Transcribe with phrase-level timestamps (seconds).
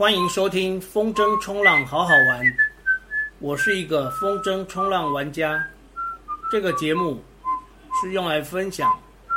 [0.00, 2.56] 欢迎收听风筝冲浪好好玩，
[3.38, 5.62] 我是一个风筝冲浪玩家。
[6.50, 7.22] 这个节目
[8.00, 8.90] 是用来分享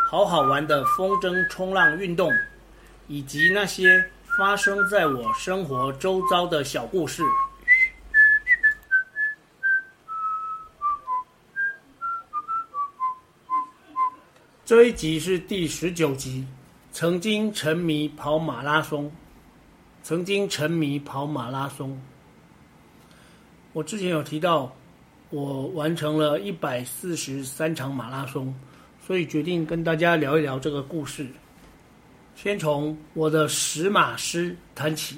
[0.07, 2.31] 好好玩的风筝冲浪运动，
[3.09, 7.21] 以及那些发生在我生活周遭的小故事。
[14.63, 16.47] 这一集是第十九集，
[16.93, 19.11] 曾经沉迷跑马拉松。
[20.03, 21.97] 曾经沉迷跑马拉松。
[23.71, 24.69] 我之前有提到，
[25.29, 28.53] 我完成了一百四十三场马拉松，
[29.07, 31.25] 所以决定跟大家聊一聊这个故事。
[32.35, 35.17] 先从我的十马师谈起。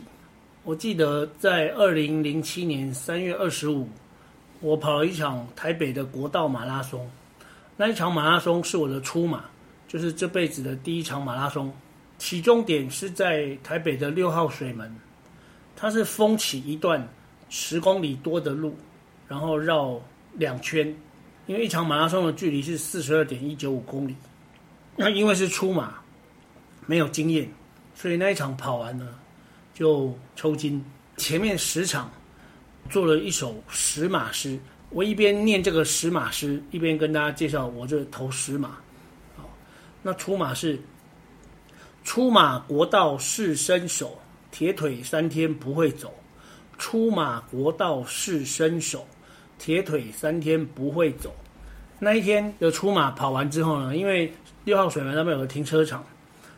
[0.64, 3.90] 我记得在二零零七年三月二十五，
[4.60, 7.10] 我跑了一场台北的国道马拉松。
[7.76, 9.46] 那一场马拉松是我的初马，
[9.88, 11.74] 就是这辈子的第一场马拉松。
[12.18, 14.90] 起终点是在台北的六号水门，
[15.76, 17.06] 它是封起一段
[17.50, 18.76] 十公里多的路，
[19.28, 20.02] 然后绕
[20.34, 20.88] 两圈，
[21.46, 24.16] 因为一场马拉松的距离是四十二点一九五公里。
[24.96, 25.96] 那因为是初马，
[26.86, 27.50] 没有经验，
[27.94, 29.20] 所以那一场跑完了
[29.74, 30.84] 就抽筋。
[31.18, 32.10] 前面十场
[32.90, 34.58] 做了一首十马诗，
[34.90, 38.78] 我一边念这个十马诗，一边跟大家介绍我这头十马。
[40.02, 40.80] 那初马是。
[42.06, 44.18] 出马国道是身手，
[44.52, 46.14] 铁腿三天不会走。
[46.78, 49.06] 出马国道是身手，
[49.58, 51.34] 铁腿三天不会走。
[51.98, 54.32] 那一天的出马跑完之后呢，因为
[54.66, 56.06] 六号水门那边有个停车场，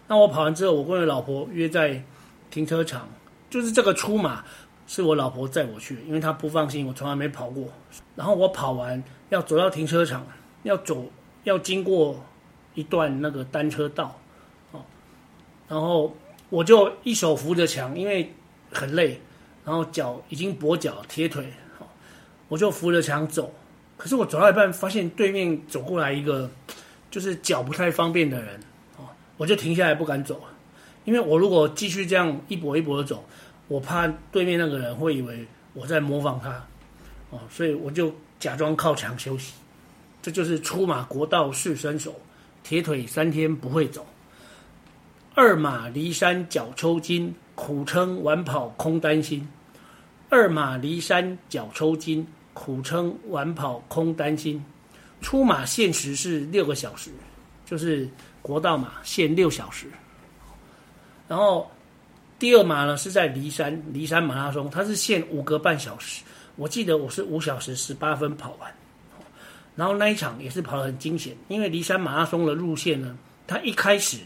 [0.08, 2.04] 那我跑完之后，我跟我老婆约在
[2.52, 3.08] 停车场，
[3.50, 4.44] 就是这个出马
[4.86, 7.70] 是我老婆载我去，因为她不放心，我从来没跑过。
[8.16, 10.28] 然后我跑完要走到停车场，
[10.64, 11.06] 要走
[11.46, 12.22] 要经过
[12.74, 14.20] 一段那个单车道。
[15.68, 16.16] 然后
[16.50, 18.34] 我就一手扶着墙，因为
[18.72, 19.20] 很累，
[19.66, 21.52] 然后脚已经跛脚铁腿，
[22.48, 23.54] 我就扶着墙走。
[23.98, 26.50] 可是我走到一半，发现对面走过来一个，
[27.10, 28.60] 就是脚不太方便的人，
[29.38, 30.42] 我就停下来不敢走，
[31.04, 33.26] 因为我如果继续这样一跛一跛的走，
[33.68, 36.66] 我怕对面那个人会以为我在模仿他，
[37.32, 39.54] 哦，所以我就假装靠墙休息。
[40.22, 42.16] 这就是出马国道是身手，
[42.64, 44.06] 铁腿三天不会走。
[45.40, 49.48] 二马离山脚抽筋，苦撑晚跑空担心。
[50.30, 52.26] 二马离山脚抽筋，
[52.56, 54.66] 苦撑晚跑空担心。
[55.22, 57.12] 出马限时是六个小时，
[57.68, 58.10] 就是
[58.42, 59.86] 国道马限六小时。
[61.28, 61.70] 然后
[62.40, 66.24] 第二马呢是在离山，离山马拉松，它是限五个半小时。
[66.56, 68.74] 我记得我是五小时十八分跑完。
[69.76, 73.16] 然后那一场也是跑得很惊险，因为离山马拉松的路线呢，
[73.46, 74.18] 它一开始。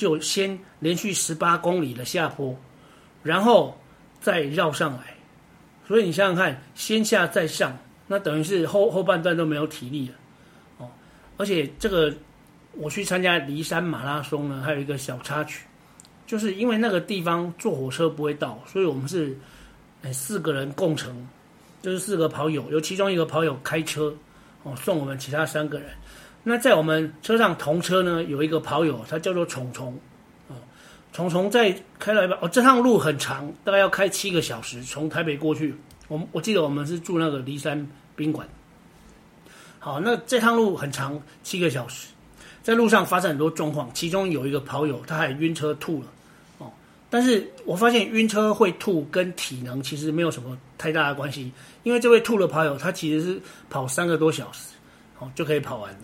[0.00, 2.58] 就先连续十八公里的下坡，
[3.22, 3.78] 然后
[4.18, 5.14] 再绕上来，
[5.86, 10.14] 所以你想想看，先下再上，那等于是后后半段都没有体力了，
[10.78, 10.88] 哦，
[11.36, 12.10] 而且这个
[12.72, 15.66] 我去参加骊山马拉松呢，还有一个小插曲，
[16.26, 19.36] 就是因为那个地方坐火车不会到，所以我们是
[20.14, 21.28] 四个人共乘，
[21.82, 24.16] 就是四个跑友，有其中一个跑友开车
[24.62, 25.90] 哦送我们其他三个人。
[26.42, 29.98] 那在我们车上同车呢，有一个跑友，他叫做虫虫，
[30.48, 30.56] 哦，
[31.12, 35.74] 虫虫在开了一半，哦，这趟路很长，大概要开七个小时，从台北过去。
[36.08, 37.86] 我我记得我们是住那个骊山
[38.16, 38.48] 宾馆。
[39.78, 42.08] 好，那这趟路很长，七个小时，
[42.62, 46.08] 在路上发生很多状况，其中有一个跑友他还晕车吐了，
[46.58, 46.72] 哦，
[47.08, 51.52] 但是我发现晕车会吐跟体能其实没有什么太大的关系，
[51.82, 54.70] 因为这位吐的跑友他其实是跑三个多小时，
[55.18, 55.98] 哦，就可以跑完了。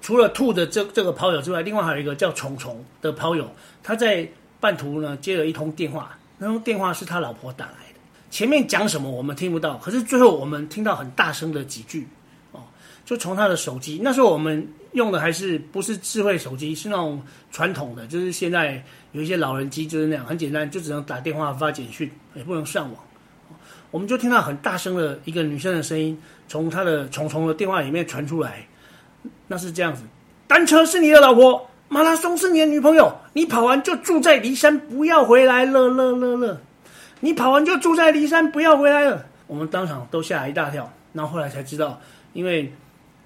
[0.00, 3.50] 除了兔的这这个跑友之外，另外还有一个叫虫虫的跑友，
[3.82, 4.26] 他在
[4.58, 8.00] 半途呢接了一通电话，那通电话是他老婆打来的。
[8.30, 12.08] 前面讲什么我们听不到，可是最后我们听到很大声的几句，
[12.52, 12.60] 哦，
[13.04, 18.82] 就从他的手机，那时候我们用的还是不是智慧手机，是那种传统的，就是现在
[19.12, 23.02] 有一些老人机就是那样，很简单，就只能打电话发简讯，也不能上网。
[23.90, 26.16] 我们就听到很大声的一个女生的声音
[26.46, 28.66] 从他的虫虫的电话里面传出来。
[29.46, 30.02] 那是这样子，
[30.46, 33.16] 单车是你的老婆，马拉松是你的女朋友。
[33.32, 36.60] 你跑完就住在骊山，不要回来了，了了了。
[37.20, 39.26] 你跑完就住在骊山，不要回来了。
[39.46, 42.00] 我们当场都吓一大跳，然后后来才知道，
[42.32, 42.72] 因为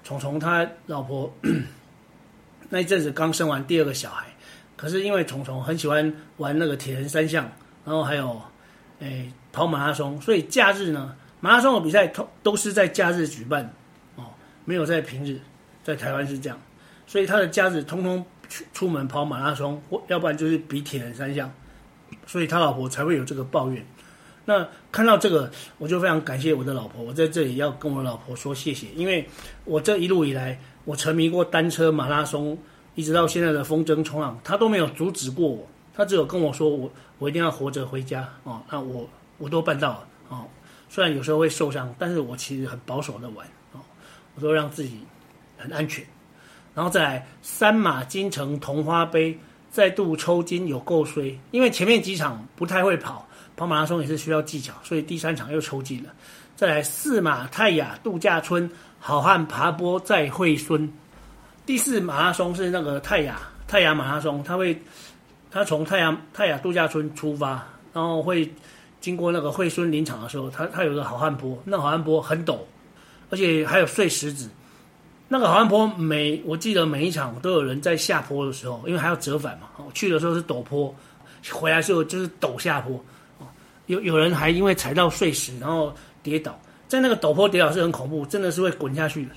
[0.02, 1.32] 虫虫他老婆
[2.70, 4.26] 那一阵子刚生完第二个小孩，
[4.76, 7.50] 可是因为虫虫很喜欢玩那个铁人三项，
[7.85, 8.40] 然后还有
[9.00, 13.73] 诶跑马拉松，所以假日呢，马拉松的比赛都都是在假日举办
[14.17, 14.25] 哦。
[14.64, 15.38] 没有在平日，
[15.85, 16.59] 在台湾是这样，
[17.07, 21.49] 所以他的家子通通出出门跑马拉松，或要不然就是比铁人三项。
[22.27, 23.85] 所以他老婆才会有这个抱怨。
[24.47, 27.03] 那看到这个，我就非常感谢我的老婆。
[27.03, 29.29] 我在这里要跟我老婆说谢谢，因为
[29.65, 32.57] 我这一路以来，我沉迷过单车、马拉松，
[32.95, 35.67] 一直到现在的风筝冲浪，她都没有阻止过我。
[35.93, 38.63] 她只有跟我说我我一定要活着回家哦。
[38.71, 39.09] 那我
[39.39, 40.47] 我都办到了哦。
[40.89, 43.81] 虽然有时候会受伤，但是我其实很保守的玩哦，
[44.35, 45.01] 我都让自己
[45.56, 46.05] 很安全。
[46.75, 49.39] 然后再来三马金城铜花杯
[49.71, 53.27] 再度抽筋有够衰，因为前面几场不太会跑。
[53.56, 56.11] 跑马拉松也是需要技巧，所以第三场又抽筋了。
[56.56, 58.69] 再来四马泰雅度假村
[58.99, 60.93] 好汉爬坡再会孙，
[61.65, 64.77] 第四马拉松是那个泰雅泰雅马拉松，他会
[65.53, 68.53] 他从泰雅泰雅度假村出发，然后会
[69.00, 72.59] 经过那个会孙林场的时候，他他有个好汉坡，那好汉坡很陡，
[73.31, 74.50] 而且还有碎石子。
[75.29, 80.94] 那个好汉坡每我记得每一场都有人在下坡的时候，因为还要折返嘛，去的时候是陡坡，
[81.50, 83.03] 回来的时候就是陡下坡。
[83.87, 89.32] 有有人还因为踩到碎石，然后跌倒，在那个陡坡跌倒是很恐怖，真的是会滚下去的。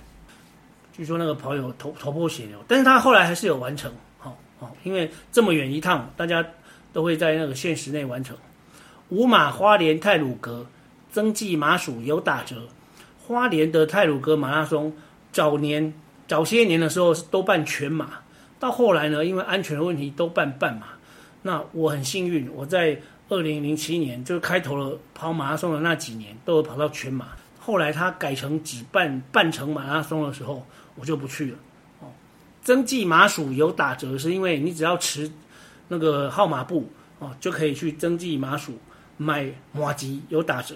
[0.94, 6.46] 据说那个跑友头头破血流，但是他后来还是有完成，好、好、因为这么远一趟，大家
[6.94, 8.36] 都会在那个限时内完成。
[9.10, 10.66] 五马花莲太鲁阁
[11.12, 12.64] 增记马属有打折，
[13.26, 14.92] 花莲的太鲁阁马拉松
[15.32, 15.94] 早年
[16.28, 18.20] 早些年的时候都办全马，
[18.60, 20.88] 到后来呢，因为安全的问题都办半马。
[21.42, 23.00] 那我很幸运，我在。
[23.30, 27.28] 二零零七年就开头了跑马拉松的那几年，都有跑到全马。
[27.60, 30.66] 后来他改成只办半程马拉松的时候，
[30.96, 31.58] 我就不去了。
[32.00, 32.08] 哦，
[32.64, 35.30] 增记马属有打折，是因为你只要持
[35.90, 36.90] 那个号码布
[37.20, 38.80] 哦，就可以去增记马属
[39.18, 40.76] 买马吉有打折。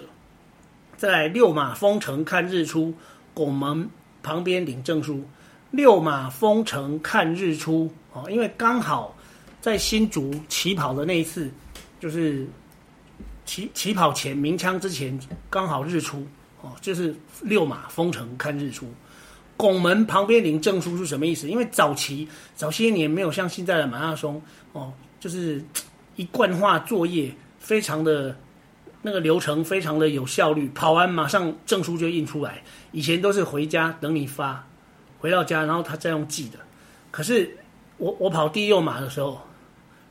[0.98, 2.92] 再来六马封城看日出，
[3.32, 3.88] 拱门
[4.22, 5.22] 旁边领证书。
[5.70, 9.16] 六马封城看日出哦，因为刚好
[9.60, 11.50] 在新竹起跑的那一次。
[12.00, 12.44] 就是
[13.44, 15.16] 起起跑前鸣枪之前
[15.48, 16.26] 刚好日出
[16.60, 18.92] 哦，就是六马封城看日出，
[19.56, 21.48] 拱门旁边领证书是什么意思？
[21.48, 22.26] 因为早期
[22.56, 24.42] 早些年没有像现在的马拉松
[24.72, 25.64] 哦，就是
[26.16, 28.36] 一贯化作业，非常的
[29.02, 32.62] 那个流程非常的有效率，跑完马上证书就印出来。
[32.92, 34.66] 以前都是回家等你发，
[35.18, 36.58] 回到家然后他再用寄的。
[37.10, 37.58] 可是
[37.98, 39.40] 我我跑第六马的时候。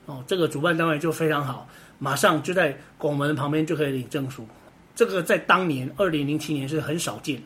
[0.08, 4.48] 哦，这个主办单位就非常好，马上就在拱门旁边就可以领证书。
[4.96, 7.42] 这个在当年二零零七年是很少见。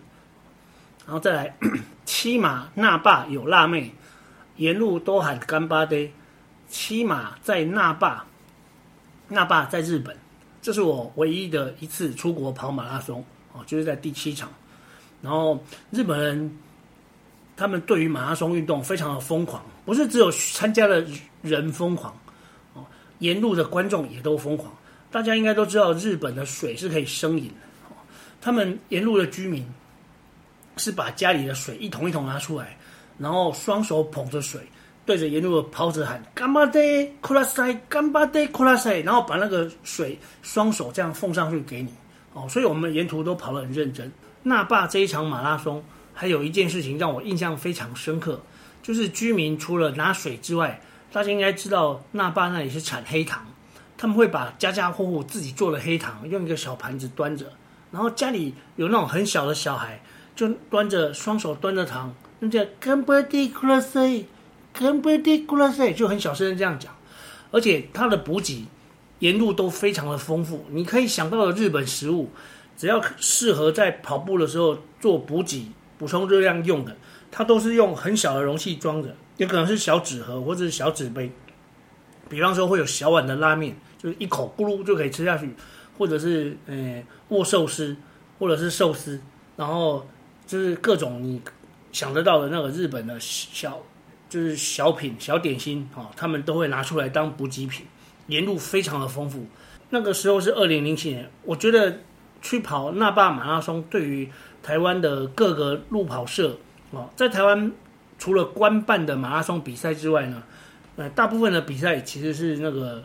[1.06, 1.58] 然后再来，
[2.06, 3.94] 七马那霸有辣妹，
[4.56, 6.10] 沿路都喊干巴爹。
[6.70, 8.26] 七马在那霸，
[9.28, 10.16] 那霸在日本，
[10.66, 13.24] 这是我唯一的一次出国跑马拉松
[13.54, 14.52] 哦，就是在第七场。
[15.22, 16.58] 然后日本人
[17.56, 21.06] 他们对于马拉松运动非常的疯狂，不是只有参加的
[21.44, 22.12] 人疯狂。
[23.20, 24.76] 沿路的观众也都疯狂，
[25.12, 27.96] 大家应该都知道日本的水是可以生饮的。
[28.42, 29.64] 他们沿路的居民
[30.78, 32.76] 是把家里的水一桶一桶拿出来，
[33.20, 34.62] 然后双手捧着水，
[35.06, 41.94] 对着沿路的跑者喊“干巴爹，库拉塞，干巴爹，库拉塞”，然后把那个水双手这样奉上去给你。
[42.34, 44.12] 哦，所以我们沿途都跑得很认真。
[44.44, 48.42] 那霸这一场马拉松，还有一件事情让我印象非常深刻，
[48.84, 50.82] 就是居民除了拿水之外，
[51.12, 53.46] 大家应该知道，那霸那里是产黑糖，
[53.98, 57.46] 他们会把家家户户自己做的黑糖用一个小盘子端着，
[57.92, 60.02] 然后家里有那种很小的小孩，
[60.36, 64.26] 就端着双手端着糖，那叫干巴爹库拉塞，
[64.78, 66.94] 干杯的库拉塞，就很小声这样讲，
[67.52, 68.66] 而且它的补给
[69.20, 72.30] 沿路都非常的丰富，你可以想到的日本食物，
[72.76, 76.96] 只要适合在跑步的时候做补给、补充热量用的，
[77.32, 79.16] 它都是用很小的容器装着。
[79.38, 81.32] 有可能是小纸盒或者是小纸杯，
[82.30, 85.54] 比方说会有小碗的拉面，就是一口咕噜就可以吃下去，
[85.98, 87.96] 或者是呃握寿司，
[88.40, 89.20] 或者是寿司，
[89.56, 90.06] 然后
[90.46, 91.42] 就是各种你
[91.92, 93.82] 想得到的那个日本的小
[94.30, 97.86] 就是小品小点心啊，他们都会拿出来当补给品，
[98.28, 99.46] 沿路非常的丰富。
[99.90, 102.00] 那个时候是二零零七年，我觉得
[102.42, 104.30] 去跑那霸马拉松，对于
[104.62, 106.58] 台湾的各个路跑社
[106.94, 107.72] 啊，在台湾。
[108.18, 110.42] 除了官办的马拉松比赛之外呢，
[110.96, 113.04] 呃，大部分的比赛其实是那个，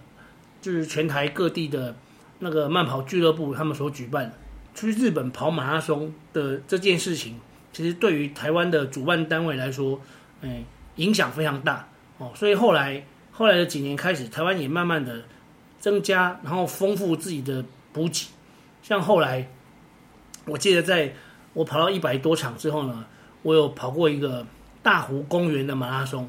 [0.63, 1.97] 就是全台各地的
[2.39, 4.33] 那个慢跑俱乐部他们所举办的。
[4.73, 7.41] 去日本跑马拉松的这件事情，
[7.73, 10.01] 其实对于台湾的主办单位来说，
[10.43, 10.63] 嗯，
[10.97, 12.33] 影响非常大哦。
[12.35, 15.23] 所以后来后来的几年开始，台湾也慢慢的
[15.79, 18.29] 增加，然后丰富自己的补给。
[18.83, 19.51] 像后来，
[20.47, 21.15] 我记得在
[21.53, 23.05] 我跑到一百多场之后呢，
[23.43, 24.47] 我有跑过一个。
[24.83, 26.27] 大湖公园的马拉松，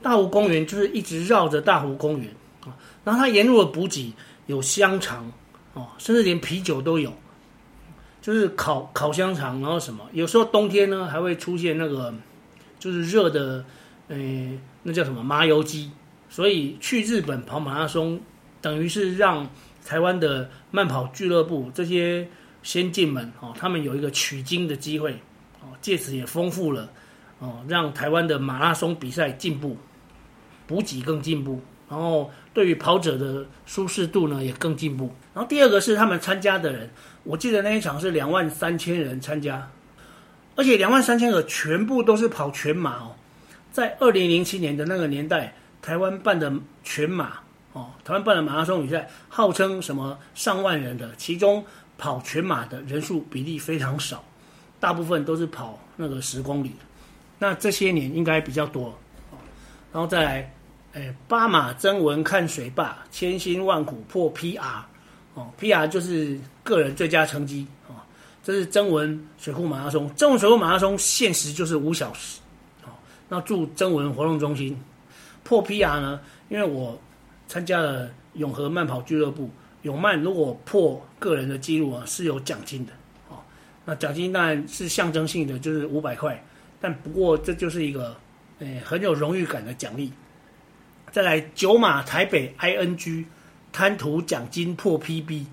[0.00, 2.32] 大湖公园就是一直绕着大湖公园
[2.64, 2.70] 啊，
[3.02, 4.14] 然后它沿路的补给
[4.46, 5.32] 有香肠
[5.74, 7.12] 哦，甚至连啤酒都有，
[8.22, 12.14] 就是烤烤香肠，然后什么，有时候冬天呢还会出现那个
[12.78, 13.64] 就是热的，
[14.08, 14.16] 呃，
[14.82, 15.90] 那叫什么麻油鸡。
[16.30, 18.20] 所以去日本跑马拉松，
[18.60, 19.48] 等于是让
[19.82, 22.28] 台湾的慢跑俱乐部这些
[22.62, 25.12] 先进们哦，他们有一个取经的机会
[25.62, 26.90] 哦，借此也丰富了
[27.38, 29.74] 哦，让台湾的马拉松比赛进步，
[30.66, 31.62] 补给更进步。
[31.88, 35.10] 然后对于跑者的舒适度呢也更进步。
[35.32, 36.90] 然后第二个是他们参加的人，
[37.24, 39.66] 我记得那一场是两万三千人参加，
[40.54, 43.16] 而且两万三千个全部都是跑全马哦。
[43.78, 47.34] 在二零零七年的那个年代，台湾办的全马
[47.74, 51.64] 哦，台湾办的马拉松比赛号称什么上万人的，其中
[51.96, 54.24] 跑全马的人数比例非常少，
[54.80, 56.72] 大部分都是跑那个十公里。
[57.38, 58.92] 那这些年应该比较多，
[59.92, 60.52] 然后再来。
[60.94, 64.58] 哎，八马征文看水坝，千辛万苦破 PR，
[65.34, 67.94] 哦，PR 就是个人最佳成绩哦。
[68.42, 72.40] 这是征文水库马拉松，征文水库马拉松限时就是五小时，
[73.28, 74.76] 那祝征文活动中心
[75.44, 76.20] 破 PR 呢？
[76.48, 76.98] 因为我
[77.46, 79.50] 参加了永和慢跑俱乐部，
[79.82, 82.92] 永慢如果破个人的记录啊，是有奖金的，
[83.28, 83.36] 哦。
[83.84, 86.42] 那奖金当然是象征性的，就是五百块，
[86.80, 88.16] 但不过这就是一个，
[88.60, 90.12] 哎，很有荣誉感的奖励。
[91.10, 93.24] 再来九马台北 ING
[93.72, 95.44] 贪图奖金破 PB，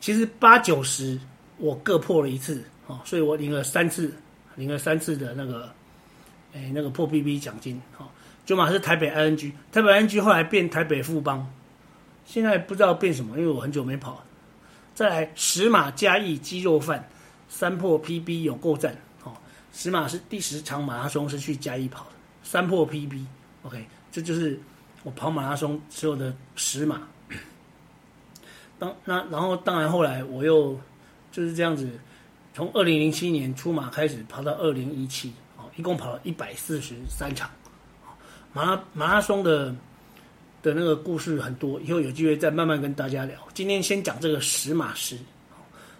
[0.00, 1.18] 其实八九十
[1.58, 4.12] 我各破了一次哦，所以我领了三次，
[4.54, 5.72] 领了三次的那个，
[6.54, 8.06] 哎，那个破 PB 奖金哦。
[8.44, 11.48] 九马是台北 ING，台北 ING 后来变台北富邦，
[12.24, 14.22] 现在不知道变什么，因为我很久没跑。
[14.94, 17.08] 再来十马嘉义鸡肉饭，
[17.48, 19.32] 三破 PB 有够赞哦。
[19.72, 22.10] 十马是第十场马拉松是去嘉义跑的，
[22.42, 24.60] 三破 PB，OK，这就是。
[25.04, 27.02] 我跑马拉松所有的十马，
[28.78, 30.78] 当那然后当然后来我又
[31.32, 31.90] 就是这样子，
[32.54, 35.32] 从二零零七年出马开始跑到二零一七，
[35.76, 37.50] 一共跑了一百四十三场，
[38.52, 39.74] 马拉马拉松的
[40.62, 43.36] 的那个故事很多，以后有机会再慢慢跟大家聊。
[43.54, 45.16] 今天先讲这个十马师，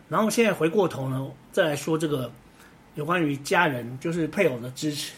[0.09, 2.31] 然后现在回过头呢，再来说这个
[2.95, 5.13] 有关于家人，就是配偶的支持。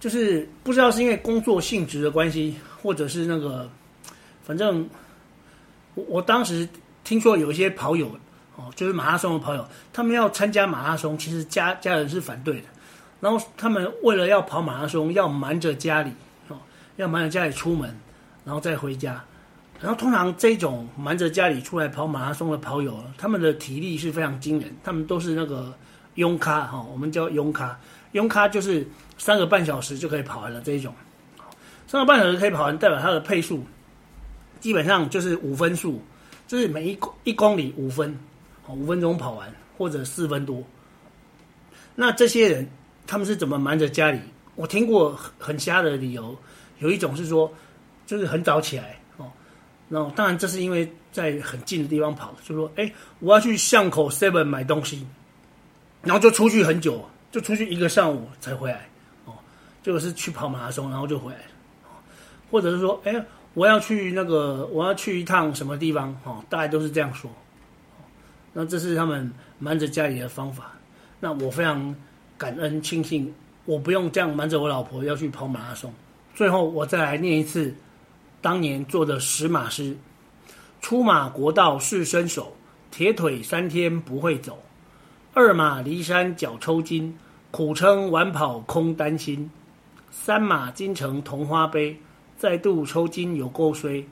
[0.00, 3.68] 就是不知道是因为工作性质的关系，或者是那个，
[4.42, 4.86] 反正
[5.94, 6.68] 我我当时
[7.04, 8.14] 听说有一些跑友
[8.54, 12.68] 哦，就是马拉松的跑友，他们要参加马拉松，其实家家人是反对的。
[13.24, 16.10] 然后他们为了要跑马拉松，要瞒着家里
[16.48, 16.58] 哦，
[16.96, 17.98] 要瞒着家里出门，
[18.44, 19.24] 然后再回家。
[19.80, 25.72] 然后通常这种瞒着家里出来跑马拉松的跑友，他们的体力是非常惊人，他们都是那个
[26.16, 27.78] 勇咖哈，我们叫勇咖，
[28.12, 28.86] 勇咖就是。
[29.16, 30.92] 三个半小时就可以跑完了这一种，
[31.86, 33.64] 三个半小时可以跑完，代表它的配速
[34.58, 36.02] 基本上就是五分数，
[36.48, 38.18] 就是每一公一公里五分，
[38.68, 40.60] 五分钟跑完或者四分多。
[41.94, 42.68] 那这些人
[43.06, 44.20] 他们是怎么瞒着家里？
[44.54, 46.36] 我听过很瞎的理由，
[46.78, 47.52] 有一种是说
[48.06, 49.30] 就是很早起来哦，
[49.88, 55.06] 然后当然这是因为在很近的地方跑，就说哎我要去巷口 Seven 买东西，
[56.02, 58.88] 然后就出去很久，就出去一个上午才回来。
[59.82, 61.40] 就是去跑马拉松，然后就回来，
[62.50, 67.30] 或者是说，哎，我要去那个，我要去一趟什么地方，哦，大概都是这样说。
[68.54, 70.72] 那这是他们瞒着家里的方法。
[71.20, 71.94] 那我非常
[72.36, 73.32] 感恩庆幸，
[73.64, 75.92] 我不用这样瞒着我老婆要去跑马拉松。
[76.34, 77.74] 最后，我再来念一次
[78.40, 79.96] 当年做的十马诗：
[80.80, 82.56] 出马国道是身手，
[82.90, 84.54] 铁腿三天不会走；
[85.32, 87.16] 二马离山脚抽筋，
[87.50, 89.50] 苦撑晚跑空担心。
[90.10, 91.96] 三马金城同花杯，
[92.36, 94.04] 再度抽筋有够衰；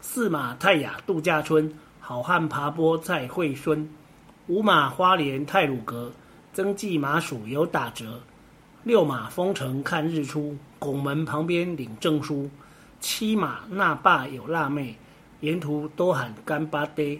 [0.00, 3.86] 四马泰雅度假村，好汉爬坡再会孙；
[4.46, 6.12] 五马花莲泰鲁阁，
[6.54, 8.06] 增记马薯有打折；
[8.84, 12.48] 六马丰城看日出，拱门旁边领证书；
[13.00, 14.96] 七马那霸有辣妹，
[15.40, 17.18] 沿途都喊干巴爹；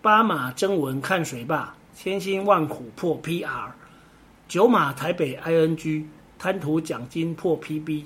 [0.00, 3.72] 八马征文看水坝，千辛万苦破 PR；
[4.48, 6.06] 九马台北 ING。
[6.38, 8.02] 贪图奖金破 PB，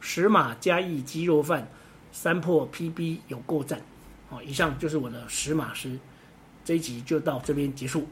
[0.00, 1.68] 十马嘉义鸡肉饭，
[2.10, 3.80] 三破 PB 有够赞。
[4.28, 5.96] 好，以上就是我的十马诗，
[6.64, 8.04] 这一集就到这边结束。